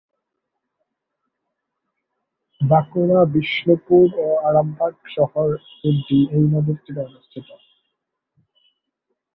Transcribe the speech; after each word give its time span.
বাঁকুড়া, 2.61 3.19
বিষ্ণুপুর 3.33 4.07
ও 4.19 4.27
আরামবাগ 4.47 4.93
শহর 5.15 5.47
তিনটি 5.73 6.17
এই 6.35 6.45
নদীর 6.53 6.77
তীরে 6.83 7.01
অবস্থিত। 7.09 7.47